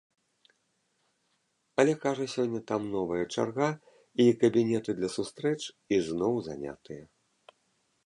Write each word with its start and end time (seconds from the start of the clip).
Але, 1.83 1.93
кажа, 2.05 2.25
сёння 2.37 2.59
там 2.73 2.81
новая 2.95 3.21
чарга 3.35 3.69
і 4.27 4.29
кабінеты 4.45 4.91
для 5.03 5.09
сустрэч 5.21 5.57
ізноў 5.99 6.33
занятыя. 6.53 7.03